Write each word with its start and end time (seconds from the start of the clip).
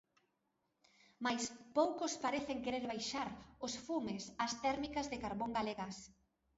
Mais 1.25 1.43
poucos 1.77 2.13
parecen 2.25 2.57
querer 2.65 2.85
baixar 2.91 3.27
os 3.65 3.73
fumes 3.85 4.23
ás 4.43 4.53
térmicas 4.63 5.09
de 5.11 5.17
carbón 5.23 5.51
galegas. 5.57 5.95